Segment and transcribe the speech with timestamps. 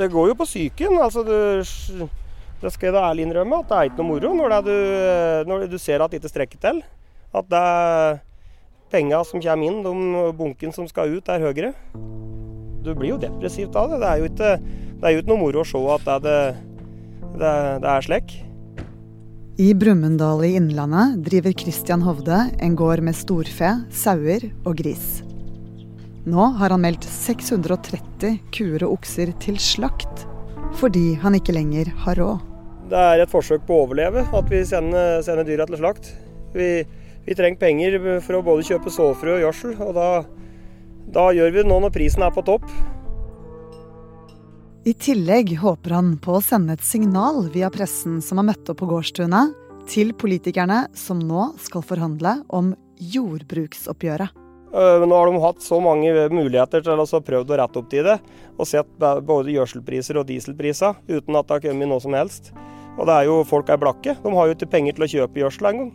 [0.00, 0.96] det går jo på psyken.
[1.02, 2.08] Altså, du,
[2.62, 4.74] det skal jeg da ærlig innrømme at det er ikke noe moro når, du,
[5.48, 6.82] når du ser at det ikke strekker til.
[7.36, 8.20] At det er
[8.90, 11.72] penga som kommer inn, de bunken som skal ut, er høyere.
[12.80, 14.00] Du blir jo depressivt av det.
[14.02, 14.52] Det er jo ikke,
[15.00, 16.38] det er jo ikke noe moro å se at det,
[17.36, 18.38] det, det er slik.
[19.60, 25.20] I Brumunddal i Innlandet driver Christian Hovde en gård med storfe, sauer og gris.
[26.28, 30.26] Nå har han meldt 630 kuer og okser til slakt,
[30.76, 32.42] fordi han ikke lenger har råd.
[32.90, 36.10] Det er et forsøk på å overleve at vi sender, sender dyra til slakt.
[36.52, 36.68] Vi,
[37.24, 40.08] vi, trenger penger for å både kjøpe såfrø og gjødsel, og da,
[41.14, 42.66] da gjør vi det nå når prisen er på topp.
[44.84, 48.82] I tillegg håper han på å sende et signal via pressen som har møtt opp
[48.82, 49.56] på gårdstunet,
[49.90, 54.39] til politikerne som nå skal forhandle om jordbruksoppgjøret.
[54.70, 58.06] Øh, nå har de hatt så mange muligheter til å prøve å rette opp til
[58.06, 58.18] det,
[58.54, 62.52] og sett både gjødselpriser og dieselpriser uten at det har kommet noe som helst.
[62.98, 64.14] Og det er jo, folk er blakke.
[64.22, 65.90] De har jo ikke penger til å kjøpe gjødsel engang.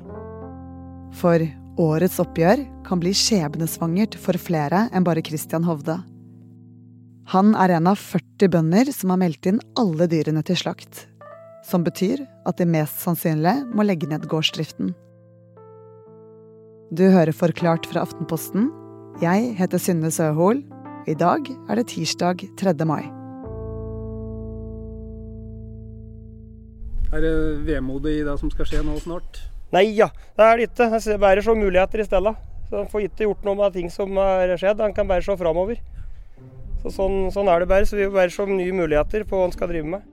[1.15, 1.45] For
[1.79, 5.99] årets oppgjør kan bli skjebnesvangert for flere enn bare Christian Hovde.
[7.33, 11.05] Han er en av 40 bønder som har meldt inn alle dyrene til slakt.
[11.65, 14.93] Som betyr at de mest sannsynlig må legge ned gårdsdriften.
[16.93, 18.67] Du hører Forklart fra Aftenposten.
[19.17, 20.59] Jeg heter Synne Søhol.
[21.09, 22.73] I dag er det tirsdag 3.
[22.85, 23.01] mai.
[27.09, 27.31] Er det
[27.65, 29.39] vemodig i det som skal skje nå snart?
[29.73, 30.91] Nei ja, det er det ikke.
[30.93, 32.33] Jeg bare så muligheter i stedet.
[32.69, 35.79] Så får ikke gjort noe med ting som har skjedd, han kan bare se framover.
[36.83, 37.87] Så sånn, sånn, er det bare.
[37.89, 40.05] Så vi bare se nye muligheter på hva han skal drive med.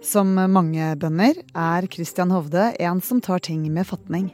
[0.00, 4.32] Som mange bønder er Christian Hovde en som tar ting med fatning.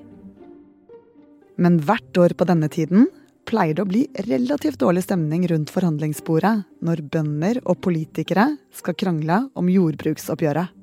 [1.61, 3.09] Men hvert år på denne tiden
[3.49, 6.55] pleier det å bli relativt dårlig stemning rundt forhandlingsbordet
[6.87, 10.77] når bønder og politikere skal krangle om jordbruksoppgjøret.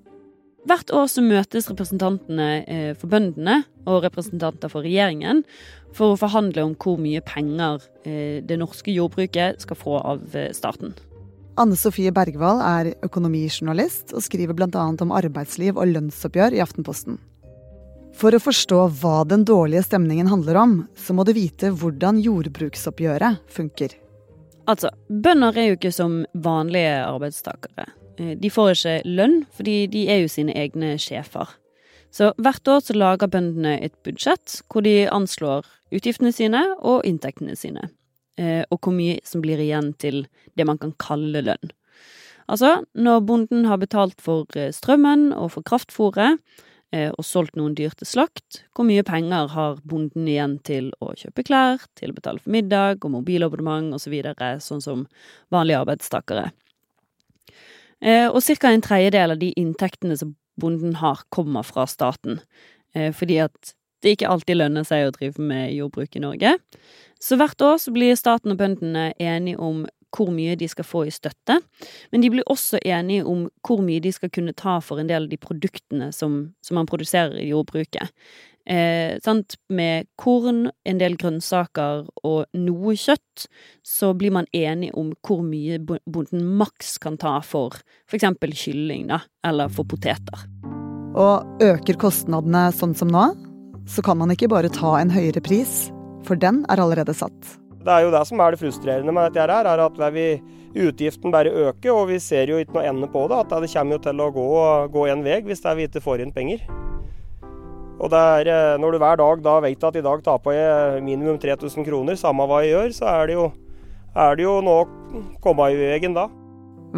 [0.67, 5.45] Hvert år så møtes representantene eh, for bøndene og representanter for regjeringen
[5.95, 10.51] for å forhandle om hvor mye penger eh, det norske jordbruket skal få av eh,
[10.53, 10.91] staten.
[11.57, 14.83] Anne Sofie Bergwall er økonomijournalist og skriver bl.a.
[14.91, 17.17] om arbeidsliv og lønnsoppgjør i Aftenposten.
[18.17, 23.43] For å forstå hva den dårlige stemningen handler om, så må du vite hvordan jordbruksoppgjøret
[23.53, 23.93] funker.
[24.67, 27.85] Altså, bønder er jo ikke som vanlige arbeidstakere.
[28.17, 31.53] Eh, de får ikke lønn, fordi de er jo sine egne sjefer.
[32.09, 37.53] Så hvert år så lager bøndene et budsjett hvor de anslår utgiftene sine og inntektene
[37.59, 37.91] sine.
[38.41, 40.23] Eh, og hvor mye som blir igjen til
[40.57, 41.73] det man kan kalle lønn.
[42.49, 46.41] Altså, når bonden har betalt for eh, strømmen og for kraftfôret,
[46.95, 51.43] og solgt noen dyr til slakt, hvor mye penger har bonden igjen til å kjøpe
[51.43, 55.03] klær, til å betale for middag og mobilabonnement osv., så videre, sånn som
[55.51, 56.45] vanlige arbeidstakere.
[58.01, 58.71] Eh, og ca.
[58.71, 62.39] en tredjedel av de inntektene som bonden har, kommer fra staten.
[62.93, 66.57] Eh, fordi at det ikke alltid lønner seg å drive med jordbruk i Norge.
[67.19, 71.05] Så hvert år så blir staten og bøndene enige om hvor mye de skal få
[71.07, 71.59] i støtte,
[72.11, 75.27] men de blir også enige om hvor mye de skal kunne ta for en del
[75.27, 78.13] av de produktene som, som man produserer i jordbruket.
[78.67, 79.15] Eh,
[79.69, 83.45] med korn, en del grønnsaker og noe kjøtt,
[83.79, 87.77] så blir man enig om hvor mye bonden maks kan ta for
[88.11, 88.27] f.eks.
[88.59, 90.43] kylling, da, eller for poteter.
[91.17, 93.29] Og øker kostnadene sånn som nå,
[93.87, 95.87] så kan man ikke bare ta en høyere pris,
[96.27, 97.55] for den er allerede satt.
[97.87, 100.25] Det er jo det som er det frustrerende med dette her, er at vi,
[100.75, 103.37] utgiften bare øker, og vi ser jo ikke noe ende på det.
[103.45, 104.49] At det kommer jo til å gå,
[104.91, 106.65] gå en vei hvis vi ikke får inn penger.
[107.97, 111.39] Og er, eh, når du hver dag da vet at i dag taper jeg minimum
[111.39, 113.47] 3000 kroner, samme hva jeg gjør, så er det jo,
[114.13, 116.27] er det jo noe å komme i veien da.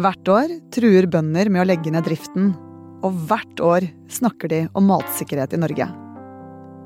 [0.00, 2.52] Hvert år truer bønder med å legge ned driften.
[3.06, 6.09] Og hvert år snakker de om matsikkerhet i Norge.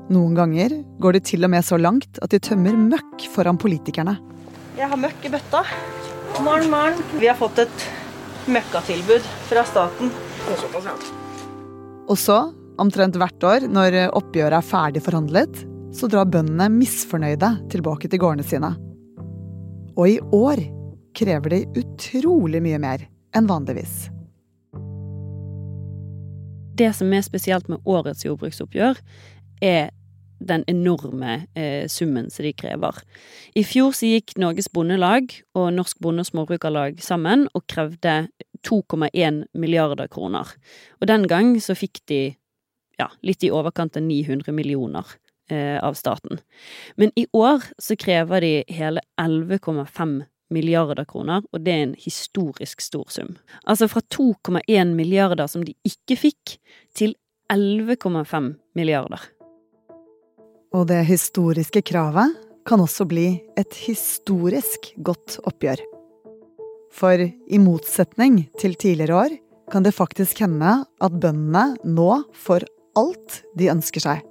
[0.05, 4.19] Noen ganger går det til og med så langt at de tømmer møkk foran politikerne.
[4.77, 5.63] Jeg har møkk i bøtta.
[6.45, 7.01] Morgen, morgen.
[7.17, 7.87] Vi har fått et
[8.51, 10.11] møkkatilbud fra staten.
[12.05, 12.37] Og så
[12.75, 15.61] Omtrent hvert år når oppgjøret er ferdig forhandlet,
[15.95, 18.73] så drar bøndene misfornøyde tilbake til gårdene sine.
[19.95, 20.59] Og i år
[21.15, 24.09] krever de utrolig mye mer enn vanligvis.
[26.75, 28.99] Det som er spesielt med årets jordbruksoppgjør,
[29.61, 29.91] er
[30.39, 32.97] den enorme eh, summen som de krever.
[33.55, 38.27] I fjor så gikk Norges Bondelag og Norsk Bonde- og Småbrukarlag sammen og krevde
[38.67, 40.51] 2,1 milliarder kroner.
[40.99, 42.35] Og den gang så fikk de
[42.99, 45.15] ja, litt i overkant av 900 millioner
[45.51, 46.39] eh, av staten.
[46.95, 50.23] Men i år så krever de hele 11,5
[50.53, 53.35] milliarder kroner, og det er en historisk stor sum.
[53.65, 56.57] Altså fra 2,1 milliarder som de ikke fikk,
[56.95, 57.15] til
[57.51, 59.21] 11,5 milliarder.
[60.73, 62.33] Og det historiske kravet
[62.65, 63.27] kan også bli
[63.57, 65.81] et historisk godt oppgjør.
[66.95, 69.35] For i motsetning til tidligere år
[69.71, 72.65] kan det faktisk hende at bøndene nå får
[72.97, 74.23] alt de ønsker seg.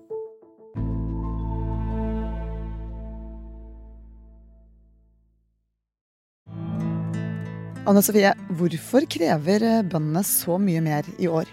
[7.84, 11.50] Anne Sofie, hvorfor krever bøndene så mye mer i år?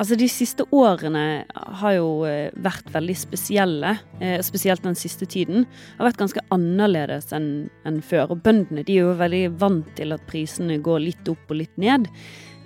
[0.00, 1.44] Altså De siste årene
[1.80, 3.94] har jo eh, vært veldig spesielle,
[4.24, 5.66] eh, spesielt den siste tiden.
[5.98, 8.32] Har vært ganske annerledes enn en før.
[8.32, 11.76] Og bøndene de er jo veldig vant til at prisene går litt opp og litt
[11.80, 12.08] ned.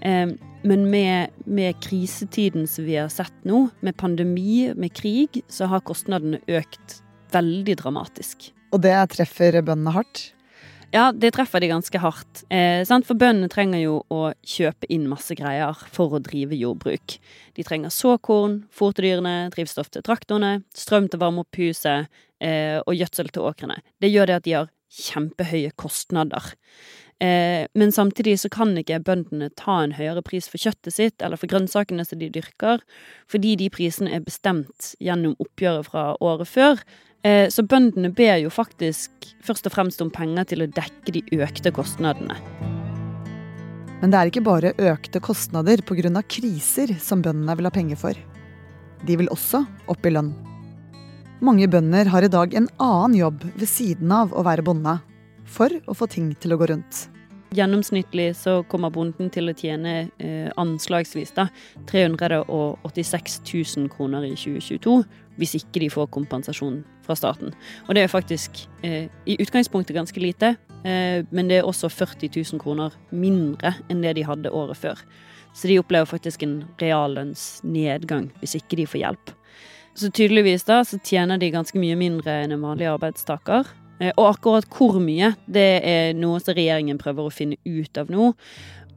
[0.04, 5.80] Men med, med krisetiden som vi har sett nå, med pandemi, med krig, så har
[5.88, 6.98] kostnadene økt
[7.32, 8.50] veldig dramatisk.
[8.74, 10.26] Og det treffer bøndene hardt?
[10.94, 12.44] Ja, det treffer de ganske hardt.
[12.54, 17.16] Eh, for bøndene trenger jo å kjøpe inn masse greier for å drive jordbruk.
[17.58, 22.06] De trenger såkorn, fôr til dyrene, drivstoff til traktorene, strøm til å varme opp huset
[22.38, 23.80] eh, og gjødsel til åkrene.
[23.98, 26.54] Det gjør det at de har kjempehøye kostnader.
[27.18, 31.40] Eh, men samtidig så kan ikke bøndene ta en høyere pris for kjøttet sitt eller
[31.40, 32.86] for grønnsakene som de dyrker,
[33.26, 36.86] fordi de prisene er bestemt gjennom oppgjøret fra året før,
[37.24, 41.72] så bøndene ber jo faktisk først og fremst om penger til å dekke de økte
[41.72, 42.36] kostnadene.
[44.02, 46.20] Men det er ikke bare økte kostnader pga.
[46.28, 48.18] kriser som bøndene vil ha penger for.
[49.06, 50.34] De vil også opp i lønn.
[51.40, 54.98] Mange bønder har i dag en annen jobb ved siden av å være bonde,
[55.44, 57.13] for å få ting til å gå rundt.
[57.54, 61.46] Gjennomsnittlig så kommer bonden til å tjene eh, anslagsvis da,
[61.90, 64.96] 386 000 kroner i 2022,
[65.38, 67.54] hvis ikke de får kompensasjon fra staten.
[67.86, 72.32] Og det er faktisk eh, i utgangspunktet ganske lite, eh, men det er også 40
[72.34, 75.06] 000 kroner mindre enn det de hadde året før.
[75.54, 79.34] Så de opplever faktisk en reallønnsnedgang hvis ikke de får hjelp.
[79.94, 83.68] Så tydeligvis da så tjener de ganske mye mindre enn en vanlig arbeidstaker.
[84.00, 88.10] Eh, og akkurat hvor mye, det er noe som regjeringen prøver å finne ut av
[88.12, 88.32] nå.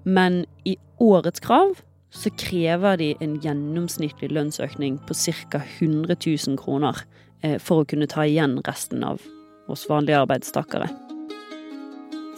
[0.07, 1.75] Men i årets krav
[2.13, 5.17] så krever de en gjennomsnittlig lønnsøkning på
[5.51, 5.61] ca.
[5.79, 7.03] 100 000 kroner
[7.43, 9.21] eh, for å kunne ta igjen resten av
[9.67, 10.87] oss vanlige arbeidstakere.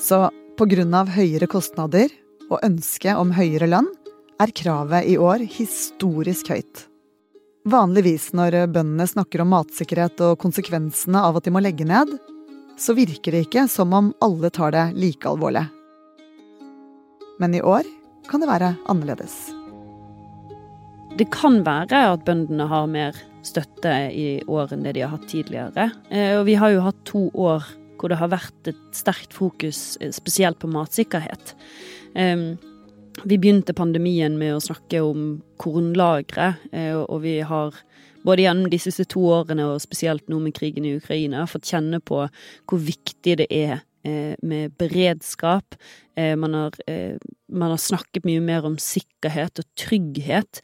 [0.01, 0.27] Så
[0.59, 1.05] pga.
[1.15, 2.09] høyere kostnader
[2.49, 3.87] og ønske om høyere lønn,
[4.39, 6.85] er kravet i år historisk høyt.
[7.67, 12.07] Vanligvis når bøndene snakker om matsikkerhet og konsekvensene av at de må legge ned,
[12.79, 15.65] så virker det ikke som om alle tar det like alvorlig.
[17.39, 17.87] Men i år
[18.29, 19.35] kan det være annerledes.
[21.19, 25.27] Det kan være at bøndene har mer støtte i år enn det de har hatt
[25.31, 25.89] tidligere.
[26.11, 27.67] Eh, og vi har jo hatt to år
[27.99, 31.55] hvor det har vært et sterkt fokus eh, spesielt på matsikkerhet.
[33.19, 35.23] Vi begynte pandemien med å snakke om
[35.59, 37.75] kornlagre, eh, og vi har
[38.25, 42.01] både gjennom de siste to årene og spesielt nå med krigen i Ukraina fått kjenne
[42.03, 42.25] på
[42.67, 45.75] hvor viktig det er Eh, med beredskap.
[46.15, 47.17] Eh, man har, eh,
[47.51, 50.61] man har, snakket mye mer om sikkerhet og trygghet.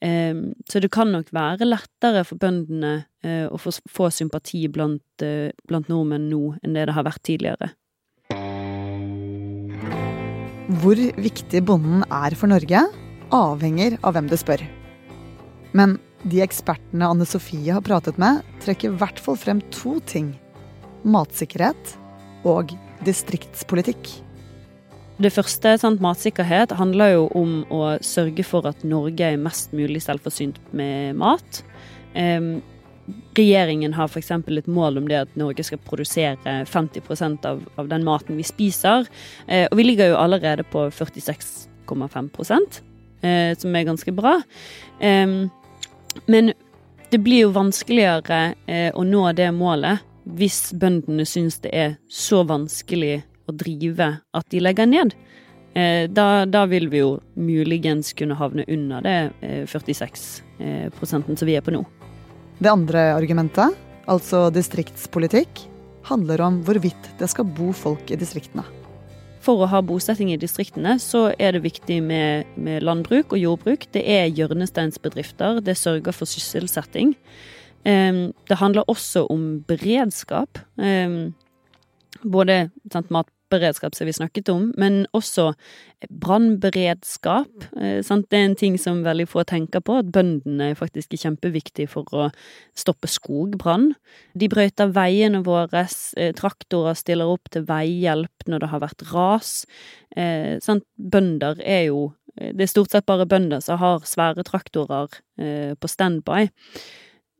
[0.00, 3.06] Så det kan nok være lettere for bøndene
[3.50, 5.02] å få, sympati blant,
[5.66, 7.72] blant nordmenn nå enn det det har vært tidligere.
[10.78, 12.84] Hvor viktig bonden er for Norge,
[13.34, 14.62] avhenger av hvem du spør.
[15.74, 20.32] Men de ekspertene Anne Sofie har pratet med, trekker i hvert fall frem to ting.
[21.06, 21.94] Matsikkerhet
[22.48, 22.74] og
[23.06, 24.10] distriktspolitikk.
[25.18, 30.04] Det første, sant, matsikkerhet, handler jo om å sørge for at Norge er mest mulig
[30.04, 31.62] selvforsynt med mat.
[32.14, 32.60] Um,
[33.34, 34.30] regjeringen har f.eks.
[34.30, 39.08] et mål om det at Norge skal produsere 50 av, av den maten vi spiser.
[39.46, 42.30] Eh, og vi ligger jo allerede på 46,5
[43.22, 44.38] eh, som er ganske bra.
[45.00, 45.48] Um,
[46.26, 46.52] men
[47.12, 50.04] det blir jo vanskeligere uh, å nå det målet
[50.36, 55.14] hvis bøndene syns det er så vanskelig å drive at de legger ned.
[55.78, 59.16] Eh, da, da, vil vi jo muligens kunne havne under det
[59.70, 60.24] 46
[60.58, 61.84] eh, eh, prosenten som vi er på nå.
[62.58, 63.76] Det andre argumentet,
[64.10, 65.66] altså distriktspolitikk,
[66.08, 68.64] handler om hvorvidt det skal bo folk i distriktene.
[69.48, 73.86] For å ha bosetting i distriktene, så er det viktig med, med landbruk og jordbruk.
[73.96, 75.62] Det er hjørnesteinsbedrifter.
[75.64, 77.14] Det sørger for sysselsetting.
[77.80, 80.60] Det handler også om beredskap.
[82.22, 85.52] Både sant, matberedskap som vi snakket om, men også
[86.10, 87.66] brannberedskap.
[87.76, 91.88] Eh, det er en ting som veldig få tenker på, at bøndene faktisk er kjempeviktige
[91.88, 92.28] for å
[92.76, 93.92] stoppe skogbrann.
[94.34, 99.66] De brøyter veiene våre, eh, traktorer stiller opp til veihjelp når det har vært ras.
[100.16, 100.58] Eh,
[100.98, 105.08] Bønder er jo Det er stort sett bare bønder som har svære traktorer
[105.74, 106.48] på standby.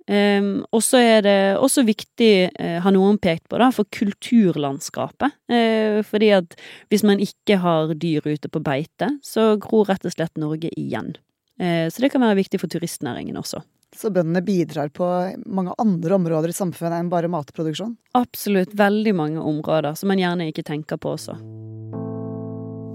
[0.08, 5.36] Um, og så er det også viktig, uh, har noen pekt på, da, for kulturlandskapet.
[5.52, 6.56] Uh, fordi at
[6.88, 11.12] hvis man ikke har dyr ute på beite, så gror rett og slett Norge igjen.
[11.60, 13.60] Uh, så det kan være viktig for turistnæringen også.
[13.96, 15.06] Så bøndene bidrar på
[15.48, 17.94] mange andre områder i samfunnet enn bare matproduksjon?
[18.16, 18.74] Absolutt.
[18.76, 21.36] Veldig mange områder som man gjerne ikke tenker på også.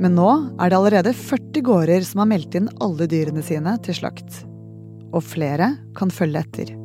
[0.04, 0.30] Men nå
[0.60, 4.44] er det allerede 40 gårder som har meldt inn alle dyrene sine til slakt.
[5.14, 6.80] Og flere kan følge etter.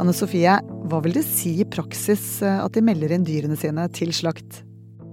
[0.00, 0.54] Anne Sofie,
[0.88, 4.62] hva vil det si i praksis eh, at de melder inn dyrene sine til slakt?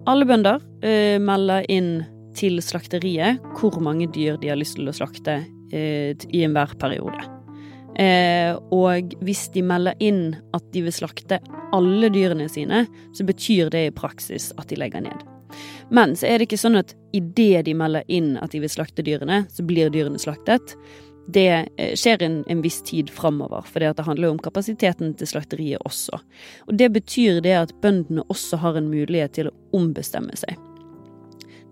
[0.07, 2.05] Alle bønder eh, melder inn
[2.37, 5.41] til slakteriet hvor mange dyr de har lyst til å slakte
[5.75, 7.27] eh, i enhver periode.
[7.99, 11.41] Eh, og hvis de melder inn at de vil slakte
[11.75, 15.27] alle dyrene sine, så betyr det i praksis at de legger ned.
[15.91, 19.03] Men så er det ikke sånn at idet de melder inn at de vil slakte
[19.03, 20.77] dyrene, så blir dyrene slaktet
[21.33, 25.85] det eh, skjer en, en viss tid framover, for det handler om kapasiteten til slakteriet
[25.85, 26.21] også.
[26.67, 30.57] Og Det betyr det at bøndene også har en mulighet til å ombestemme seg.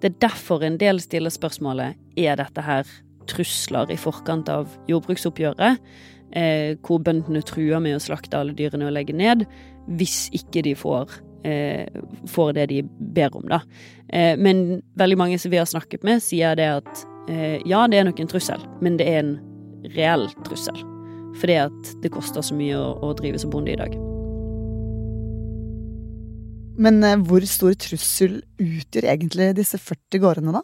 [0.01, 2.89] Det er derfor en del stiller spørsmålet er dette her
[3.27, 5.81] trusler i forkant av jordbruksoppgjøret,
[6.31, 9.47] eh, hvor bøndene truer med å slakte alle dyrene og legge ned,
[9.97, 11.87] hvis ikke de får, eh,
[12.27, 13.61] får det de ber om, da.
[14.09, 18.05] Eh, men veldig mange som vi har snakket med, sier det at ja, det er
[18.05, 19.33] nok en trussel, men det er en
[19.96, 20.84] reell trussel.
[21.38, 23.98] Fordi at det koster så mye å, å drive som bonde i dag.
[26.77, 30.63] Men eh, hvor stor trussel utgjør egentlig disse 40 gårdene, da?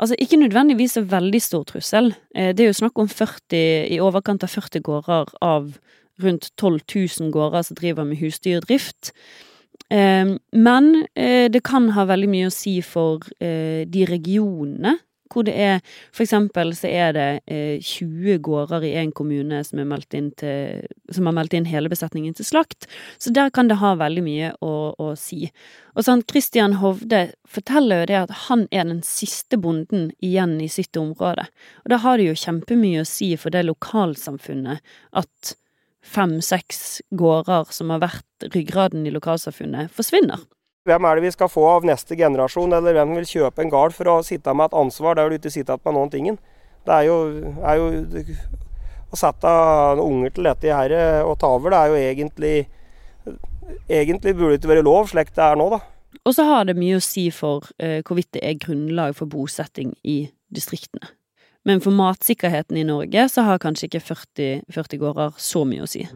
[0.00, 2.12] Altså, Ikke nødvendigvis en veldig stor trussel.
[2.34, 5.72] Eh, det er jo snakk om 40, i overkant av 40 gårder av
[6.20, 6.80] rundt 12
[7.20, 9.12] 000 gårder som driver med husdyrdrift.
[9.90, 14.98] Eh, men det kan ha veldig mye å si for de regionene
[15.30, 15.78] hvor det er
[16.12, 20.30] For eksempel så er det eh, 20 gårder i en kommune som, til,
[21.10, 22.88] som, har meldt inn hele besetningen til slakt.
[23.18, 25.48] Så der kan det ha veldig mye å, å si.
[25.94, 30.68] Og sånn, Christian Hovde forteller jo det at han er den siste bonden igjen i
[30.70, 31.46] sitt område.
[31.84, 34.82] Og da har det jo kjempemye å si for det lokalsamfunnet
[35.18, 35.56] at
[36.00, 40.40] fem-seks gårder som har vært ryggraden i lokalsamfunnet, forsvinner.
[40.88, 43.92] Hvem er det vi skal få av neste generasjon, eller hvem vil kjøpe en gard
[43.92, 46.30] for å sitte med et ansvar der du ikke sitter igjen med noen ting?
[46.88, 47.16] Det er jo,
[47.60, 48.38] er jo
[49.10, 49.50] Å sette
[50.00, 50.92] unger til dette her
[51.26, 52.54] og ta over, det er jo egentlig
[53.90, 55.80] Egentlig burde det ikke være lov, slik det er nå, da.
[56.24, 59.92] Og så har det mye å si for uh, hvorvidt det er grunnlag for bosetting
[60.02, 61.12] i distriktene.
[61.68, 65.90] Men for matsikkerheten i Norge så har kanskje ikke 40, 40 gårder så mye å
[65.90, 66.06] si.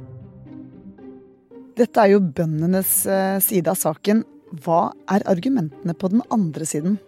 [1.79, 4.25] Dette er jo bøndenes uh, side av saken.
[4.63, 6.99] Hva er argumentene på den andre siden?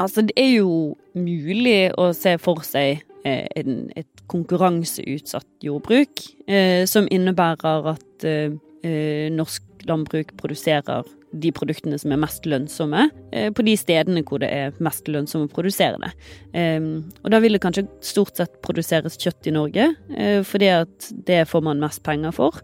[0.00, 6.86] Altså, det er jo mulig å se for seg eh, en, et konkurranseutsatt jordbruk, eh,
[6.88, 8.54] som innebærer at eh,
[8.86, 14.40] eh norsk landbruk produserer de produktene som er mest lønnsomme, eh, på de stedene hvor
[14.42, 16.10] det er mest lønnsomt å produsere det.
[16.54, 21.12] Ehm, og da vil det kanskje stort sett produseres kjøtt i Norge, eh, fordi at
[21.26, 22.62] det får man mest penger for.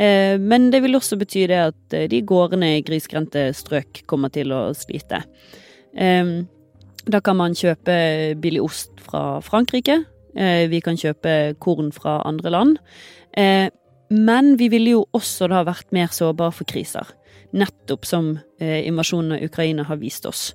[0.00, 4.32] Eh, men det vil også bety det at eh, de gårdene i grisgrendte strøk kommer
[4.32, 5.24] til å slite.
[7.10, 7.94] Da kan man kjøpe
[8.40, 10.02] billig ost fra Frankrike.
[10.36, 12.76] Eh, vi kan kjøpe korn fra andre land.
[14.10, 17.06] Men vi ville jo også da vært mer sårbare for kriser.
[17.54, 20.50] Nettopp som invasjonen av Ukraina har vist oss.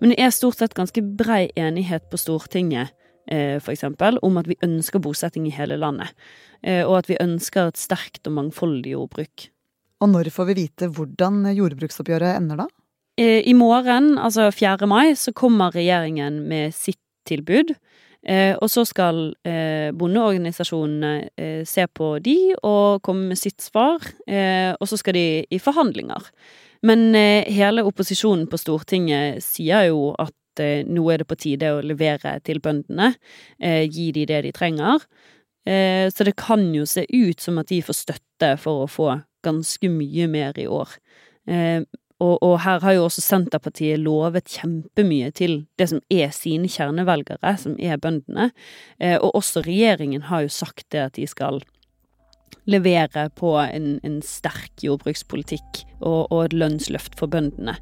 [0.00, 2.92] Men det er stort sett ganske brei enighet på Stortinget
[3.30, 3.84] f.eks.
[4.22, 6.10] om at vi ønsker bosetting i hele landet.
[6.62, 9.48] Eh, og at vi ønsker et sterkt og mangfoldig jordbruk.
[10.00, 12.68] Og når får vi vite hvordan jordbruksoppgjøret ender, da?
[13.20, 14.88] Eh, I morgen, altså 4.
[14.88, 17.74] mai, så kommer regjeringen med sitt tilbud.
[18.20, 19.30] Eh, og så skal
[19.96, 23.96] bondeorganisasjonene se på de og komme med sitt svar.
[24.76, 26.20] og så skal de i forhandlinger.
[26.82, 27.14] Men
[27.48, 30.36] hele opposisjonen på Stortinget sier jo at
[30.86, 33.14] nå er det på tide å levere til bøndene.
[33.60, 35.04] gi de det de trenger.
[35.66, 39.08] Eh, så det kan jo se ut som at de får støtte for å få
[39.44, 40.94] ganske mye mer i år.
[41.48, 41.82] Eh,
[42.20, 47.54] og, og, her har jo også Senterpartiet lovet kjempemye til det som er sine kjernevelgere,
[47.60, 48.50] som er bøndene.
[49.00, 51.62] Eh, og også regjeringen har jo sagt det at de skal
[52.68, 57.78] levere på en, en sterk jordbrukspolitikk og, og et lønnsløft for bøndene.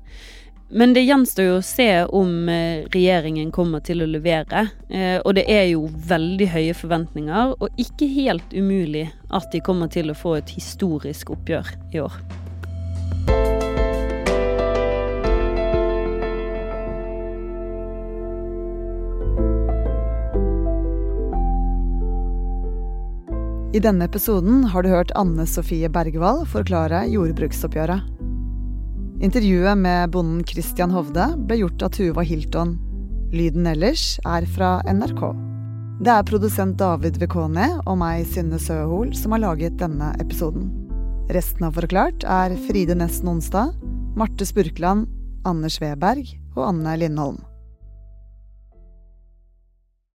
[0.71, 4.67] Men det gjenstår jo å se om eh, regjeringen kommer til å levere.
[4.93, 9.89] Eh, og det er jo veldig høye forventninger, og ikke helt umulig at de kommer
[9.89, 12.21] til å få et historisk oppgjør i år.
[23.73, 28.18] I denne episoden har du hørt Anne Sofie Bergwall forklare jordbruksoppgjøret.
[29.21, 32.77] Intervjuet med bonden Christian Hovde ble gjort av Tuva Hilton.
[33.35, 35.23] Lyden ellers er fra NRK.
[36.07, 40.71] Det er produsent David Vekone og meg, Synne Søhol, som har laget denne episoden.
[41.35, 43.75] Resten av Forklart er Fride Nesten Onsdag,
[44.15, 45.11] Marte Spurkland,
[45.43, 47.43] Anders Weberg og Anne Lindholm.